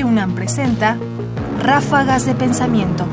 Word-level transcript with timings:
Radio 0.00 0.12
UNAM 0.12 0.34
presenta 0.34 0.98
Ráfagas 1.62 2.24
de 2.24 2.34
Pensamiento. 2.34 3.06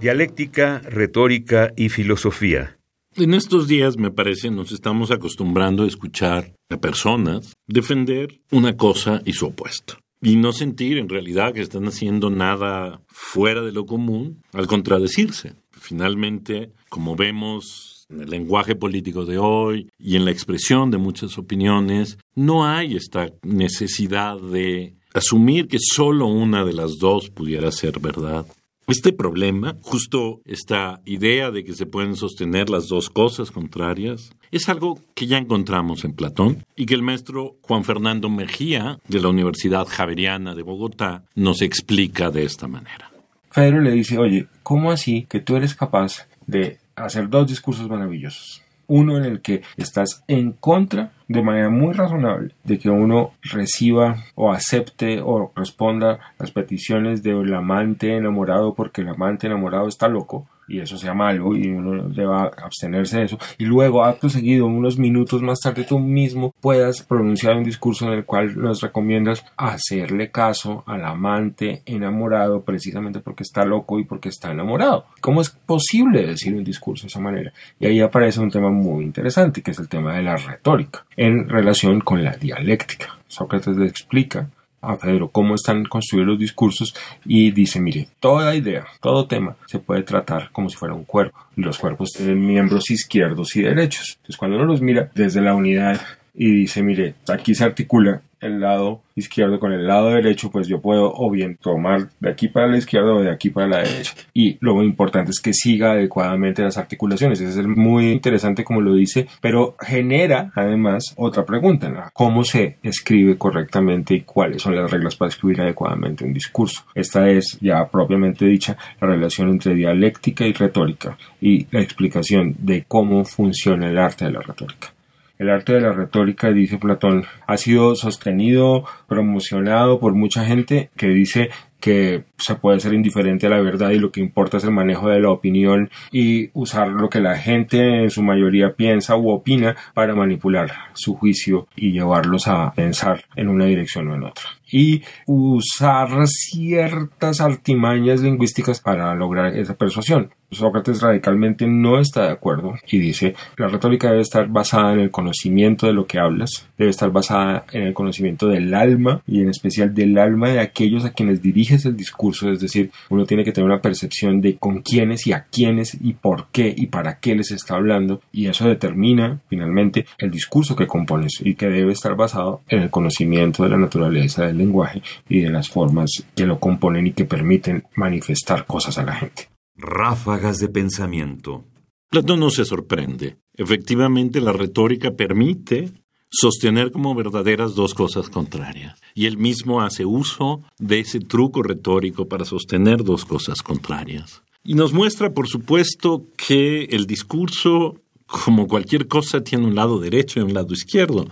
Dialéctica, 0.00 0.80
retórica 0.80 1.72
y 1.76 1.90
filosofía. 1.90 2.80
En 3.14 3.32
estos 3.34 3.68
días, 3.68 3.96
me 3.96 4.10
parece, 4.10 4.50
nos 4.50 4.72
estamos 4.72 5.12
acostumbrando 5.12 5.84
a 5.84 5.86
escuchar 5.86 6.56
a 6.68 6.78
personas 6.78 7.52
defender 7.68 8.40
una 8.50 8.76
cosa 8.76 9.22
y 9.24 9.34
su 9.34 9.46
opuesto. 9.46 9.94
Y 10.20 10.34
no 10.34 10.52
sentir 10.52 10.98
en 10.98 11.08
realidad 11.08 11.52
que 11.52 11.60
están 11.60 11.86
haciendo 11.86 12.28
nada 12.28 13.02
fuera 13.06 13.62
de 13.62 13.70
lo 13.70 13.86
común 13.86 14.42
al 14.52 14.66
contradecirse. 14.66 15.54
Finalmente, 15.70 16.72
como 16.88 17.14
vemos 17.14 18.03
en 18.08 18.22
el 18.22 18.30
lenguaje 18.30 18.74
político 18.74 19.24
de 19.24 19.38
hoy 19.38 19.90
y 19.98 20.16
en 20.16 20.24
la 20.24 20.30
expresión 20.30 20.90
de 20.90 20.98
muchas 20.98 21.38
opiniones, 21.38 22.18
no 22.34 22.66
hay 22.66 22.96
esta 22.96 23.30
necesidad 23.42 24.38
de 24.38 24.94
asumir 25.12 25.68
que 25.68 25.78
solo 25.80 26.26
una 26.26 26.64
de 26.64 26.72
las 26.72 26.98
dos 26.98 27.30
pudiera 27.30 27.70
ser 27.72 28.00
verdad. 28.00 28.46
Este 28.86 29.14
problema, 29.14 29.76
justo 29.80 30.42
esta 30.44 31.00
idea 31.06 31.50
de 31.50 31.64
que 31.64 31.72
se 31.72 31.86
pueden 31.86 32.16
sostener 32.16 32.68
las 32.68 32.88
dos 32.88 33.08
cosas 33.08 33.50
contrarias, 33.50 34.32
es 34.50 34.68
algo 34.68 35.00
que 35.14 35.26
ya 35.26 35.38
encontramos 35.38 36.04
en 36.04 36.12
Platón 36.12 36.66
y 36.76 36.84
que 36.84 36.92
el 36.92 37.00
maestro 37.00 37.56
Juan 37.62 37.84
Fernando 37.84 38.28
Mejía 38.28 38.98
de 39.08 39.20
la 39.20 39.28
Universidad 39.28 39.86
Javeriana 39.86 40.54
de 40.54 40.62
Bogotá 40.62 41.24
nos 41.34 41.62
explica 41.62 42.30
de 42.30 42.44
esta 42.44 42.68
manera. 42.68 43.10
Pedro 43.54 43.80
le 43.80 43.92
dice, 43.92 44.18
oye, 44.18 44.48
¿cómo 44.62 44.90
así 44.90 45.26
que 45.30 45.40
tú 45.40 45.56
eres 45.56 45.74
capaz 45.74 46.28
de 46.46 46.78
hacer 46.96 47.28
dos 47.28 47.48
discursos 47.48 47.88
maravillosos? 47.88 48.62
Uno 48.86 49.16
en 49.16 49.24
el 49.24 49.40
que 49.40 49.62
estás 49.76 50.22
en 50.28 50.52
contra 50.52 51.12
de 51.26 51.42
manera 51.42 51.70
muy 51.70 51.94
razonable 51.94 52.54
de 52.64 52.78
que 52.78 52.90
uno 52.90 53.32
reciba 53.42 54.16
o 54.34 54.52
acepte 54.52 55.22
o 55.22 55.52
responda 55.56 56.20
las 56.38 56.50
peticiones 56.50 57.22
del 57.22 57.54
amante 57.54 58.14
enamorado 58.14 58.74
porque 58.74 59.00
el 59.00 59.08
amante 59.08 59.46
enamorado 59.46 59.88
está 59.88 60.08
loco 60.08 60.46
y 60.68 60.80
eso 60.80 60.96
sea 60.96 61.14
malo 61.14 61.56
y 61.56 61.68
uno 61.68 62.08
deba 62.08 62.44
abstenerse 62.44 63.18
de 63.18 63.24
eso. 63.24 63.38
Y 63.58 63.64
luego 63.64 64.04
acto 64.04 64.28
seguido 64.28 64.66
unos 64.66 64.98
minutos 64.98 65.42
más 65.42 65.60
tarde 65.60 65.84
tú 65.84 65.98
mismo 65.98 66.54
puedas 66.60 67.02
pronunciar 67.02 67.56
un 67.56 67.64
discurso 67.64 68.06
en 68.06 68.12
el 68.14 68.24
cual 68.24 68.58
nos 68.58 68.80
recomiendas 68.80 69.44
hacerle 69.56 70.30
caso 70.30 70.84
al 70.86 71.04
amante 71.04 71.82
enamorado 71.86 72.62
precisamente 72.62 73.20
porque 73.20 73.42
está 73.42 73.64
loco 73.64 73.98
y 73.98 74.04
porque 74.04 74.28
está 74.28 74.50
enamorado. 74.50 75.06
¿cómo 75.20 75.40
es 75.40 75.50
posible 75.50 76.26
decir 76.26 76.54
un 76.54 76.64
discurso 76.64 77.04
de 77.04 77.08
esa 77.08 77.20
manera? 77.20 77.52
y 77.78 77.86
ahí 77.86 78.00
aparece 78.00 78.40
un 78.40 78.50
tema 78.50 78.70
muy 78.70 79.04
interesante 79.04 79.62
que 79.62 79.70
es 79.70 79.78
el 79.78 79.88
tema 79.88 80.14
de 80.14 80.22
la 80.22 80.36
retórica 80.36 81.04
en 81.16 81.48
relación 81.48 82.00
con 82.00 82.22
la 82.22 82.32
dialéctica. 82.32 83.18
Sócrates 83.26 83.76
le 83.76 83.86
explica 83.86 84.48
a 84.86 84.96
Pedro 84.96 85.28
cómo 85.28 85.54
están 85.54 85.84
construidos 85.84 86.28
los 86.28 86.38
discursos 86.38 86.94
y 87.24 87.50
dice, 87.50 87.80
mire, 87.80 88.08
toda 88.20 88.54
idea, 88.54 88.86
todo 89.00 89.26
tema 89.26 89.56
se 89.66 89.78
puede 89.78 90.02
tratar 90.02 90.50
como 90.52 90.68
si 90.68 90.76
fuera 90.76 90.94
un 90.94 91.04
cuerpo. 91.04 91.38
Los 91.56 91.78
cuerpos 91.78 92.10
tienen 92.12 92.44
miembros 92.44 92.90
izquierdos 92.90 93.54
y 93.56 93.62
derechos. 93.62 94.16
Entonces 94.16 94.36
cuando 94.36 94.56
uno 94.56 94.66
los 94.66 94.80
mira 94.80 95.10
desde 95.14 95.40
la 95.40 95.54
unidad 95.54 96.00
y 96.34 96.50
dice, 96.50 96.82
mire, 96.82 97.14
aquí 97.28 97.54
se 97.54 97.64
articula 97.64 98.22
el 98.46 98.60
lado 98.60 99.02
izquierdo 99.16 99.58
con 99.58 99.72
el 99.72 99.86
lado 99.86 100.10
derecho, 100.10 100.50
pues 100.50 100.66
yo 100.66 100.80
puedo 100.80 101.12
o 101.14 101.30
bien 101.30 101.56
tomar 101.56 102.08
de 102.20 102.30
aquí 102.30 102.48
para 102.48 102.66
la 102.66 102.78
izquierda 102.78 103.14
o 103.14 103.20
de 103.20 103.30
aquí 103.30 103.50
para 103.50 103.68
la 103.68 103.78
derecha. 103.78 104.14
Y 104.32 104.58
lo 104.60 104.82
importante 104.82 105.30
es 105.30 105.40
que 105.40 105.52
siga 105.52 105.92
adecuadamente 105.92 106.62
las 106.62 106.78
articulaciones. 106.78 107.40
Es 107.40 107.56
muy 107.66 108.10
interesante 108.10 108.64
como 108.64 108.80
lo 108.80 108.94
dice, 108.94 109.26
pero 109.40 109.76
genera 109.80 110.50
además 110.54 111.14
otra 111.16 111.44
pregunta, 111.44 112.10
¿cómo 112.12 112.44
se 112.44 112.78
escribe 112.82 113.38
correctamente 113.38 114.14
y 114.14 114.20
cuáles 114.22 114.62
son 114.62 114.76
las 114.76 114.90
reglas 114.90 115.16
para 115.16 115.28
escribir 115.28 115.60
adecuadamente 115.60 116.24
un 116.24 116.32
discurso? 116.32 116.84
Esta 116.94 117.28
es 117.28 117.58
ya 117.60 117.88
propiamente 117.88 118.46
dicha 118.46 118.76
la 119.00 119.08
relación 119.08 119.48
entre 119.50 119.74
dialéctica 119.74 120.46
y 120.46 120.52
retórica 120.52 121.16
y 121.40 121.66
la 121.70 121.80
explicación 121.80 122.54
de 122.58 122.84
cómo 122.86 123.24
funciona 123.24 123.88
el 123.88 123.98
arte 123.98 124.24
de 124.24 124.32
la 124.32 124.40
retórica. 124.40 124.93
El 125.38 125.50
arte 125.50 125.72
de 125.72 125.80
la 125.80 125.92
retórica, 125.92 126.52
dice 126.52 126.78
Platón, 126.78 127.24
ha 127.46 127.56
sido 127.56 127.96
sostenido, 127.96 128.84
promocionado 129.08 129.98
por 129.98 130.14
mucha 130.14 130.44
gente 130.44 130.90
que 130.96 131.08
dice 131.08 131.50
que 131.84 132.24
se 132.38 132.54
puede 132.54 132.80
ser 132.80 132.94
indiferente 132.94 133.46
a 133.46 133.50
la 133.50 133.60
verdad 133.60 133.90
y 133.90 133.98
lo 133.98 134.10
que 134.10 134.20
importa 134.20 134.56
es 134.56 134.64
el 134.64 134.70
manejo 134.70 135.10
de 135.10 135.20
la 135.20 135.28
opinión 135.28 135.90
y 136.10 136.48
usar 136.54 136.88
lo 136.88 137.10
que 137.10 137.20
la 137.20 137.36
gente 137.36 138.04
en 138.04 138.08
su 138.08 138.22
mayoría 138.22 138.74
piensa 138.74 139.16
u 139.16 139.28
opina 139.28 139.76
para 139.92 140.14
manipular 140.14 140.70
su 140.94 141.14
juicio 141.14 141.68
y 141.76 141.92
llevarlos 141.92 142.48
a 142.48 142.72
pensar 142.72 143.24
en 143.36 143.48
una 143.48 143.66
dirección 143.66 144.08
o 144.08 144.14
en 144.14 144.24
otra. 144.24 144.44
Y 144.72 145.02
usar 145.26 146.08
ciertas 146.26 147.42
artimañas 147.42 148.22
lingüísticas 148.22 148.80
para 148.80 149.14
lograr 149.14 149.54
esa 149.54 149.74
persuasión. 149.74 150.30
Sócrates 150.54 151.00
radicalmente 151.00 151.66
no 151.66 151.98
está 151.98 152.24
de 152.24 152.32
acuerdo 152.32 152.74
y 152.86 152.98
dice 152.98 153.34
la 153.56 153.68
retórica 153.68 154.08
debe 154.08 154.22
estar 154.22 154.48
basada 154.48 154.94
en 154.94 155.00
el 155.00 155.10
conocimiento 155.10 155.86
de 155.86 155.92
lo 155.92 156.06
que 156.06 156.18
hablas, 156.18 156.66
debe 156.78 156.90
estar 156.90 157.10
basada 157.10 157.64
en 157.72 157.82
el 157.82 157.94
conocimiento 157.94 158.48
del 158.48 158.74
alma 158.74 159.22
y 159.26 159.40
en 159.40 159.48
especial 159.48 159.94
del 159.94 160.18
alma 160.18 160.50
de 160.50 160.60
aquellos 160.60 161.04
a 161.04 161.12
quienes 161.12 161.42
diriges 161.42 161.84
el 161.84 161.96
discurso, 161.96 162.50
es 162.50 162.60
decir, 162.60 162.90
uno 163.10 163.26
tiene 163.26 163.44
que 163.44 163.52
tener 163.52 163.70
una 163.70 163.80
percepción 163.80 164.40
de 164.40 164.56
con 164.56 164.82
quiénes 164.82 165.26
y 165.26 165.32
a 165.32 165.44
quiénes 165.44 165.96
y 166.00 166.14
por 166.14 166.48
qué 166.50 166.74
y 166.76 166.86
para 166.86 167.18
qué 167.18 167.34
les 167.34 167.50
está 167.50 167.74
hablando 167.74 168.20
y 168.32 168.46
eso 168.46 168.68
determina 168.68 169.40
finalmente 169.48 170.06
el 170.18 170.30
discurso 170.30 170.76
que 170.76 170.86
compones 170.86 171.40
y 171.42 171.54
que 171.54 171.68
debe 171.68 171.92
estar 171.92 172.14
basado 172.16 172.62
en 172.68 172.82
el 172.82 172.90
conocimiento 172.90 173.62
de 173.62 173.70
la 173.70 173.78
naturaleza 173.78 174.46
del 174.46 174.58
lenguaje 174.58 175.02
y 175.28 175.40
de 175.40 175.50
las 175.50 175.68
formas 175.68 176.24
que 176.34 176.46
lo 176.46 176.58
componen 176.58 177.06
y 177.06 177.12
que 177.12 177.24
permiten 177.24 177.84
manifestar 177.94 178.66
cosas 178.66 178.98
a 178.98 179.04
la 179.04 179.14
gente. 179.14 179.53
Ráfagas 179.76 180.58
de 180.58 180.68
pensamiento. 180.68 181.64
Platón 182.08 182.40
no 182.40 182.50
se 182.50 182.64
sorprende. 182.64 183.38
Efectivamente, 183.54 184.40
la 184.40 184.52
retórica 184.52 185.12
permite 185.12 185.92
sostener 186.30 186.90
como 186.90 187.14
verdaderas 187.14 187.74
dos 187.74 187.94
cosas 187.94 188.28
contrarias. 188.28 189.00
Y 189.14 189.26
él 189.26 189.36
mismo 189.38 189.82
hace 189.82 190.04
uso 190.04 190.62
de 190.78 191.00
ese 191.00 191.20
truco 191.20 191.62
retórico 191.62 192.28
para 192.28 192.44
sostener 192.44 193.04
dos 193.04 193.24
cosas 193.24 193.62
contrarias. 193.62 194.42
Y 194.64 194.74
nos 194.74 194.92
muestra, 194.92 195.32
por 195.32 195.48
supuesto, 195.48 196.26
que 196.36 196.84
el 196.84 197.06
discurso, 197.06 198.00
como 198.26 198.66
cualquier 198.66 199.06
cosa, 199.06 199.42
tiene 199.42 199.66
un 199.66 199.74
lado 199.74 199.98
derecho 199.98 200.40
y 200.40 200.42
un 200.42 200.54
lado 200.54 200.72
izquierdo. 200.72 201.26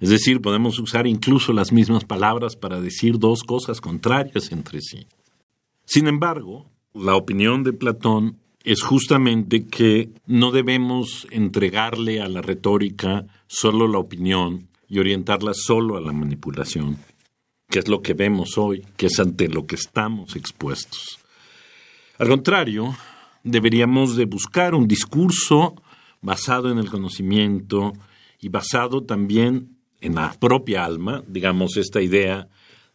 Es 0.00 0.08
decir, 0.08 0.40
podemos 0.40 0.78
usar 0.78 1.06
incluso 1.06 1.52
las 1.52 1.72
mismas 1.72 2.04
palabras 2.04 2.56
para 2.56 2.80
decir 2.80 3.18
dos 3.18 3.42
cosas 3.42 3.80
contrarias 3.80 4.50
entre 4.50 4.80
sí. 4.80 5.06
Sin 5.84 6.06
embargo, 6.06 6.70
la 6.94 7.14
opinión 7.16 7.62
de 7.62 7.72
Platón 7.72 8.38
es 8.64 8.82
justamente 8.82 9.66
que 9.66 10.10
no 10.26 10.50
debemos 10.50 11.26
entregarle 11.30 12.20
a 12.20 12.28
la 12.28 12.42
retórica 12.42 13.26
solo 13.46 13.88
la 13.88 13.98
opinión 13.98 14.68
y 14.88 14.98
orientarla 14.98 15.52
solo 15.54 15.96
a 15.96 16.00
la 16.00 16.12
manipulación, 16.12 16.98
que 17.68 17.78
es 17.78 17.88
lo 17.88 18.02
que 18.02 18.14
vemos 18.14 18.58
hoy, 18.58 18.84
que 18.96 19.06
es 19.06 19.18
ante 19.18 19.48
lo 19.48 19.66
que 19.66 19.76
estamos 19.76 20.36
expuestos. 20.36 21.20
Al 22.18 22.28
contrario, 22.28 22.94
deberíamos 23.44 24.16
de 24.16 24.26
buscar 24.26 24.74
un 24.74 24.86
discurso 24.86 25.74
basado 26.20 26.70
en 26.70 26.78
el 26.78 26.90
conocimiento 26.90 27.94
y 28.40 28.48
basado 28.48 29.04
también 29.04 29.76
en 30.00 30.16
la 30.16 30.34
propia 30.38 30.84
alma, 30.84 31.22
digamos 31.26 31.76
esta 31.76 32.02
idea 32.02 32.48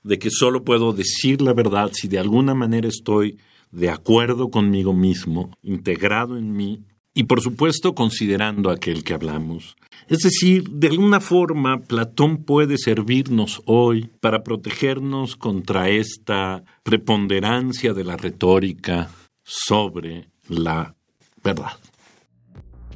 de 0.04 0.20
que 0.20 0.30
solo 0.30 0.64
puedo 0.64 0.94
decir 0.94 1.42
la 1.42 1.54
verdad 1.54 1.92
si 1.94 2.08
de 2.08 2.20
alguna 2.20 2.54
manera 2.54 2.88
estoy 2.88 3.40
de 3.76 3.90
acuerdo 3.90 4.50
conmigo 4.50 4.94
mismo, 4.94 5.52
integrado 5.62 6.38
en 6.38 6.54
mí 6.54 6.86
y 7.14 7.26
por 7.26 7.42
supuesto 7.42 7.94
considerando 7.94 8.70
aquel 8.70 9.04
que 9.04 9.14
hablamos. 9.14 9.76
Es 10.08 10.20
decir, 10.20 10.70
de 10.70 10.88
alguna 10.88 11.20
forma 11.20 11.82
Platón 11.82 12.44
puede 12.44 12.78
servirnos 12.78 13.62
hoy 13.66 14.10
para 14.22 14.44
protegernos 14.44 15.36
contra 15.36 15.90
esta 15.90 16.64
preponderancia 16.84 17.94
de 17.94 18.04
la 18.06 18.16
retórica 18.16 19.10
sobre 19.44 20.30
la 20.48 20.96
verdad. 21.44 21.74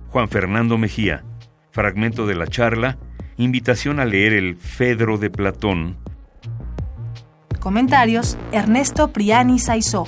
Juan 0.09 0.29
Fernando 0.29 0.77
Mejía, 0.77 1.23
fragmento 1.71 2.25
de 2.25 2.35
la 2.35 2.47
charla, 2.47 2.97
invitación 3.37 3.99
a 3.99 4.05
leer 4.05 4.33
el 4.33 4.55
Fedro 4.55 5.17
de 5.17 5.29
Platón. 5.29 5.97
Comentarios, 7.59 8.37
Ernesto 8.51 9.11
Priani 9.11 9.59
Saizó. 9.59 10.07